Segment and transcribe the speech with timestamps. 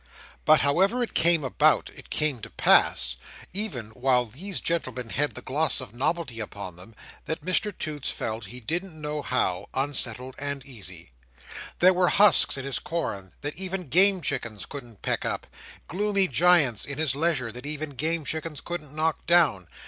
[0.45, 3.15] But however it came about, it came to pass,
[3.53, 8.45] even while these gentlemen had the gloss of novelty upon them, that Mr Toots felt,
[8.45, 11.11] he didn't know how, unsettled and uneasy.
[11.77, 15.45] There were husks in his corn, that even Game Chickens couldn't peck up;
[15.87, 19.67] gloomy giants in his leisure, that even Game Chickens couldn't knock down.